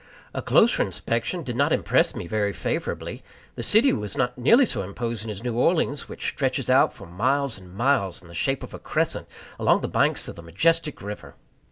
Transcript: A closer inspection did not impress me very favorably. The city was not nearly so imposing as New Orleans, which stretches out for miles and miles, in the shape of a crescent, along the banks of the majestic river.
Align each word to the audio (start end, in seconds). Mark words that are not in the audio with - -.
A 0.33 0.41
closer 0.41 0.81
inspection 0.81 1.43
did 1.43 1.55
not 1.55 1.71
impress 1.71 2.15
me 2.15 2.25
very 2.25 2.53
favorably. 2.53 3.21
The 3.53 3.61
city 3.61 3.93
was 3.93 4.17
not 4.17 4.35
nearly 4.35 4.65
so 4.65 4.81
imposing 4.81 5.29
as 5.29 5.43
New 5.43 5.53
Orleans, 5.53 6.09
which 6.09 6.27
stretches 6.29 6.71
out 6.71 6.91
for 6.91 7.05
miles 7.05 7.55
and 7.59 7.71
miles, 7.71 8.19
in 8.19 8.27
the 8.27 8.33
shape 8.33 8.63
of 8.63 8.73
a 8.73 8.79
crescent, 8.79 9.27
along 9.59 9.81
the 9.81 9.87
banks 9.87 10.27
of 10.27 10.35
the 10.35 10.41
majestic 10.41 11.03
river. 11.03 11.35